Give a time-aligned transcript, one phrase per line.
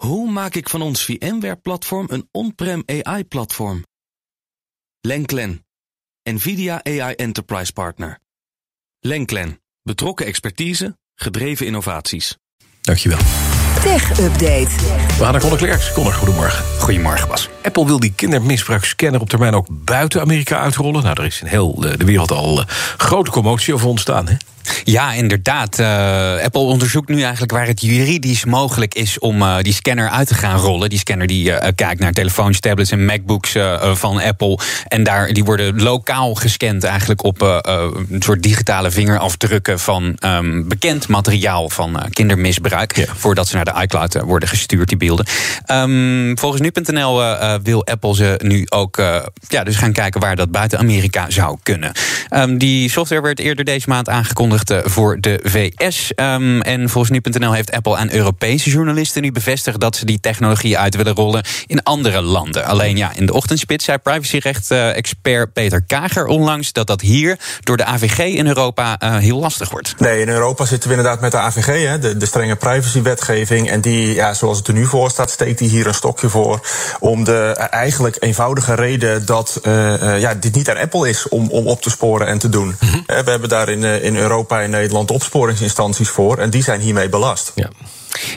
[0.00, 3.84] Hoe maak ik van ons VMware-platform een on-prem AI-platform?
[5.00, 5.64] Lenklen,
[6.22, 8.18] NVIDIA AI Enterprise Partner.
[9.00, 12.36] Lenklen, betrokken expertise, gedreven innovaties.
[12.80, 13.18] Dankjewel.
[13.82, 14.68] Tech Update.
[14.68, 15.92] We gaan naar Conor Klerks.
[15.92, 16.64] Conor, goedemorgen.
[16.78, 17.48] Goedemorgen, Bas.
[17.62, 21.02] Apple wil die kindermisbruikscanner op termijn ook buiten Amerika uitrollen.
[21.02, 22.64] Nou, er is in heel de wereld al
[22.96, 24.36] grote commotie over ontstaan, hè?
[24.84, 25.78] Ja, inderdaad.
[25.78, 30.28] Uh, Apple onderzoekt nu eigenlijk waar het juridisch mogelijk is om uh, die scanner uit
[30.28, 30.88] te gaan rollen.
[30.88, 33.56] Die scanner die uh, kijkt naar telefoons, tablets en MacBooks
[33.92, 34.58] van Apple.
[34.88, 41.08] En daar, die worden lokaal gescand eigenlijk op een soort digitale vingerafdrukken van um, bekend
[41.08, 43.08] materiaal van kindermisbruik.
[43.16, 45.26] Voordat ze naar de iCloud worden gestuurd, die beelden.
[45.66, 47.22] Um, volgens nu.nl
[47.62, 48.96] wil Apple ze nu ook
[49.48, 51.92] ja, dus gaan kijken waar dat buiten Amerika zou kunnen.
[52.30, 54.49] Um, die software werd eerder deze maand aangekondigd
[54.84, 56.12] voor de VS.
[56.16, 60.78] Um, en volgens nu.nl heeft Apple aan Europese journalisten nu bevestigd dat ze die technologie
[60.78, 62.64] uit willen rollen in andere landen.
[62.64, 67.84] Alleen ja, in de ochtendspits zei privacyrecht-expert Peter Kager onlangs dat dat hier door de
[67.84, 69.94] AVG in Europa uh, heel lastig wordt.
[69.98, 73.70] Nee, in Europa zitten we inderdaad met de AVG, hè, de, de strenge privacywetgeving.
[73.70, 76.66] En die, ja, zoals het er nu voor staat, steekt die hier een stokje voor.
[77.00, 81.50] Om de uh, eigenlijk eenvoudige reden dat uh, ja, dit niet aan Apple is om,
[81.50, 82.76] om op te sporen en te doen.
[82.80, 83.02] Mm -hmm.
[83.06, 86.38] We hebben daar in, in Europa en Nederland opsporingsinstanties voor.
[86.38, 87.52] En die zijn hiermee belast.
[87.54, 87.70] Ja.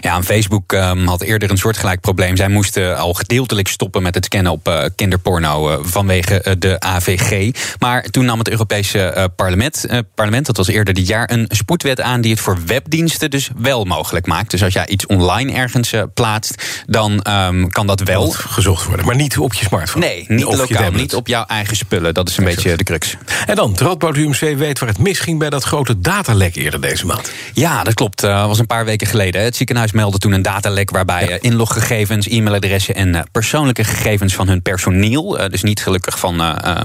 [0.02, 2.36] Ja, Facebook um, had eerder een soortgelijk probleem.
[2.36, 6.80] Zij moesten al gedeeltelijk stoppen met het scannen op uh, kinderporno uh, vanwege uh, de
[6.80, 7.56] AVG.
[7.80, 12.22] Maar toen nam het Europese parlement, parlement, dat was eerder dit jaar, een spoedwet aan
[12.22, 14.52] die het voor webdiensten dus wel mogelijk maakt.
[14.52, 19.06] Dus als jij iets online ergens plaatst, dan um, kan dat wel gezocht worden.
[19.06, 20.06] Maar niet op je smartphone.
[20.06, 22.14] Nee, niet of lokaal, niet op jouw eigen spullen.
[22.14, 23.18] Dat is een beetje de crux.
[23.46, 27.06] En dan, het Radboud UMC weet waar het misging bij dat grote datalek eerder deze
[27.06, 27.32] maand.
[27.54, 28.22] Ja, dat klopt.
[28.22, 29.44] Dat was een paar weken geleden.
[29.44, 31.38] Het ziekenhuis meldde toen een datalek waarbij ja.
[31.40, 36.82] inloggegevens, e-mailadressen en uh, persoonlijke gegevens van hun personeel, uh, dus niet gelukkig van uh,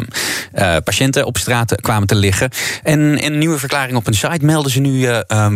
[0.85, 2.51] patiënten op straat kwamen te liggen.
[2.83, 5.08] En in een nieuwe verklaring op een site melden ze nu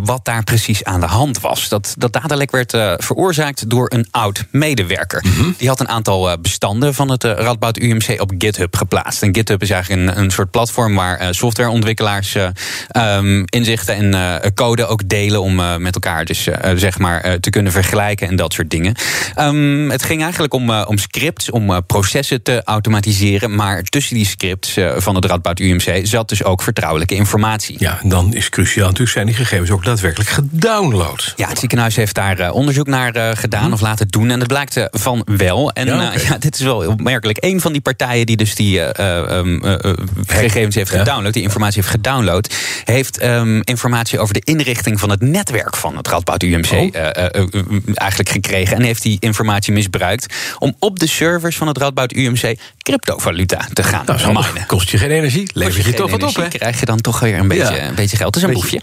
[0.04, 1.68] wat daar precies aan de hand was.
[1.68, 5.24] Dat, dat datalek werd veroorzaakt door een oud medewerker.
[5.26, 5.54] Mm -hmm.
[5.58, 9.22] Die had een aantal bestanden van het Radboud UMC op GitHub geplaatst.
[9.22, 12.36] En GitHub is eigenlijk een, een soort platform waar softwareontwikkelaars
[12.96, 18.28] um, inzichten en code ook delen om met elkaar dus zeg maar te kunnen vergelijken
[18.28, 18.94] en dat soort dingen.
[19.38, 23.54] Um, het ging eigenlijk om, uh, om scripts, om uh, processen te automatiseren.
[23.54, 27.76] Maar tussen die scripts van het Radboud UMC zat dus ook vertrouwelijke informatie.
[27.78, 31.32] Ja, en dan is cruciaal natuurlijk zijn die gegevens ook daadwerkelijk gedownload.
[31.36, 33.72] Ja, het ziekenhuis heeft daar onderzoek naar gedaan hm.
[33.72, 34.30] of laten doen.
[34.30, 35.70] En het blijkt van wel.
[35.70, 36.22] En ja, okay.
[36.22, 37.38] ja, dit is wel opmerkelijk.
[37.40, 39.62] Een van die partijen die dus die um,
[40.26, 42.54] gegevens heeft gedownload, die informatie heeft gedownload,
[42.84, 46.70] heeft um, informatie over de inrichting van het netwerk van het Radboud UMC.
[46.72, 47.11] Oh
[47.94, 52.56] eigenlijk gekregen en heeft die informatie misbruikt om op de servers van het Radboud UMC
[52.78, 54.66] cryptovaluta te gaan nou, minen.
[54.66, 56.48] Kost je geen energie, lever je, je toch wat op, hè?
[56.48, 57.88] Krijg je dan toch weer een beetje, ja.
[57.88, 58.34] een beetje geld.
[58.34, 58.80] Dat is een boefje.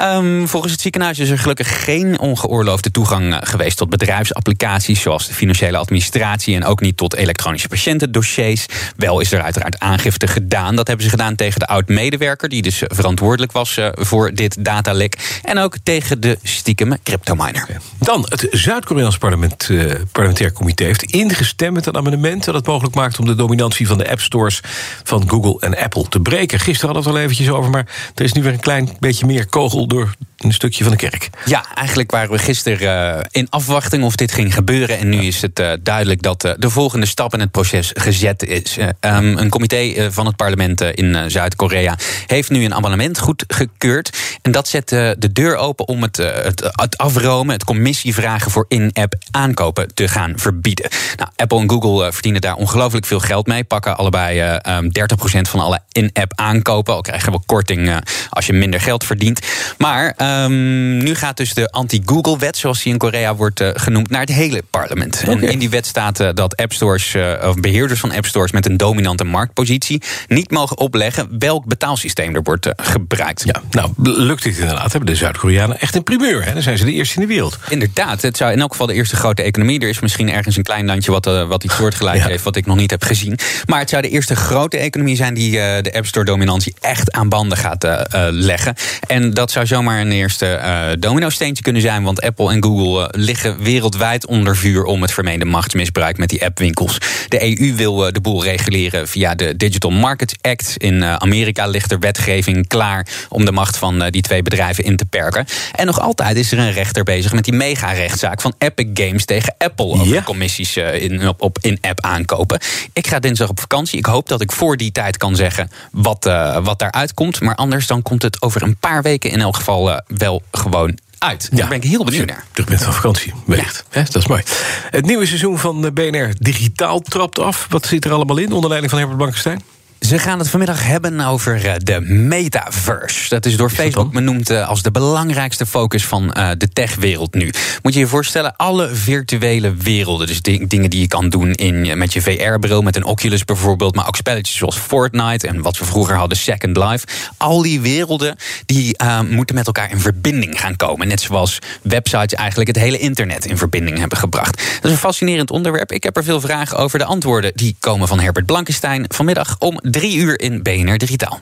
[0.00, 5.34] Um, volgens het ziekenhuis is er gelukkig geen ongeoorloofde toegang geweest tot bedrijfsapplicaties zoals de
[5.34, 8.66] financiële administratie en ook niet tot elektronische patiëntendossiers.
[8.96, 10.76] Wel is er uiteraard aangifte gedaan.
[10.76, 15.58] Dat hebben ze gedaan tegen de oud-medewerker die dus verantwoordelijk was voor dit datalek en
[15.58, 17.59] ook tegen de stiekeme cryptominer.
[17.98, 22.94] Dan, het Zuid-Koreaans parlement, uh, parlementair comité heeft ingestemd met een amendement dat het mogelijk
[22.94, 24.60] maakt om de dominantie van de appstores
[25.04, 26.58] van Google en Apple te breken.
[26.60, 29.26] Gisteren hadden we het al eventjes over, maar er is nu weer een klein beetje
[29.26, 31.30] meer kogel door een stukje van de kerk.
[31.44, 34.98] Ja, eigenlijk waren we gisteren uh, in afwachting of dit ging gebeuren.
[34.98, 38.42] En nu is het uh, duidelijk dat uh, de volgende stap in het proces gezet
[38.42, 38.76] is.
[39.00, 44.18] Um, een comité van het parlement in Zuid-Korea heeft nu een amendement goedgekeurd.
[44.42, 49.14] En dat zet de deur open om het, het, het afromen, het commissievragen voor in-app
[49.30, 50.88] aankopen te gaan verbieden.
[51.16, 53.64] Nou, Apple en Google verdienen daar ongelooflijk veel geld mee.
[53.64, 54.90] Pakken allebei um,
[55.38, 56.94] 30% van alle in-app aankopen.
[56.94, 59.40] Al krijgen we korting als je minder geld verdient.
[59.78, 64.30] Maar Um, nu gaat dus de anti-Google-wet, zoals die in Korea wordt genoemd, naar het
[64.30, 65.22] hele parlement.
[65.22, 65.34] Okay.
[65.34, 69.24] En in die wet staat dat appstores, uh, of beheerders van appstores met een dominante
[69.24, 73.42] marktpositie niet mogen opleggen welk betaalsysteem er wordt gebruikt.
[73.44, 73.90] Ja, nou,
[74.30, 74.92] lukt dit inderdaad.
[74.92, 76.44] Hebben de Zuid-Koreanen echt een primeur?
[76.44, 76.52] Hè?
[76.52, 77.58] Dan zijn ze de eerste in de wereld.
[77.68, 79.80] Inderdaad, het zou in elk geval de eerste grote economie.
[79.80, 82.26] Er is misschien ergens een klein landje wat, wat iets soortgelijk ja.
[82.26, 83.38] heeft, wat ik nog niet heb gezien.
[83.66, 87.58] Maar het zou de eerste grote economie zijn die de App Store-dominantie echt aan banden
[87.58, 87.86] gaat
[88.30, 88.74] leggen.
[89.06, 92.02] En dat zou zomaar een eerste uh, domino-steentje kunnen zijn.
[92.02, 96.98] Want Apple en Google liggen wereldwijd onder vuur om het vermeende machtsmisbruik met die appwinkels.
[97.28, 100.74] De EU wil de boel reguleren via de Digital Markets Act.
[100.76, 105.04] In Amerika ligt er wetgeving klaar om de macht van die twee bedrijven in te
[105.04, 105.46] perken.
[105.72, 109.54] En nog altijd is er een rechter bezig met die mega-rechtszaak van Epic Games tegen
[109.58, 110.22] Apple over ja.
[110.22, 112.60] commissies in, op, op in-app aankopen.
[112.92, 113.98] Ik ga dinsdag op vakantie.
[113.98, 117.40] Ik hoop dat ik voor die tijd kan zeggen wat, uh, wat daaruit komt.
[117.40, 120.98] Maar anders dan komt het over een paar weken in elk geval uh, wel gewoon
[121.18, 121.48] uit.
[121.50, 121.56] Ja.
[121.56, 122.44] Daar ben ik heel benieuwd naar.
[122.52, 123.84] Terug bent van vakantie, wellicht.
[123.90, 124.02] Ja.
[124.02, 124.42] dat is mooi.
[124.90, 127.66] Het nieuwe seizoen van BNR Digitaal trapt af.
[127.68, 129.62] Wat zit er allemaal in onder leiding van Herbert Blankenstein?
[130.00, 133.28] Ze gaan het vanmiddag hebben over eh, de metaverse.
[133.28, 137.50] Dat is door Facebook benoemd eh, als de belangrijkste focus van eh, de techwereld nu.
[137.82, 140.26] Moet je je voorstellen, alle virtuele werelden.
[140.26, 143.94] Dus dingen die je kan doen in, met je VR-bril, met een Oculus bijvoorbeeld.
[143.94, 147.06] Maar ook spelletjes zoals Fortnite en wat we vroeger hadden, Second Life.
[147.36, 148.36] Al die werelden
[148.66, 148.96] die
[149.28, 151.08] moeten met elkaar in verbinding gaan komen.
[151.08, 154.56] Net zoals websites eigenlijk het hele internet in verbinding hebben gebracht.
[154.56, 155.92] Dat is een fascinerend onderwerp.
[155.92, 156.98] Ik heb er veel vragen over.
[156.98, 161.40] De antwoorden die komen van Herbert Blankenstein vanmiddag om drie uur in BNR Digitaal.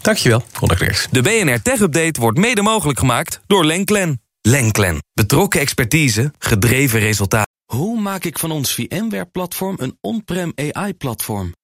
[0.00, 4.22] Dankjewel, Ronald De BNR Tech Update wordt mede mogelijk gemaakt door Lenklen.
[4.40, 4.98] Lenklen.
[5.12, 7.52] Betrokken expertise, gedreven resultaten.
[7.64, 11.54] Hoe maak ik van ons VMware-platform een on-prem AI-platform?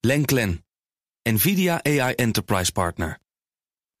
[0.00, 0.64] Lenklen.
[1.22, 3.18] NVIDIA AI Enterprise Partner.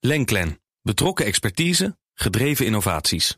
[0.00, 0.60] Lenklen.
[0.82, 3.36] Betrokken expertise, gedreven innovaties.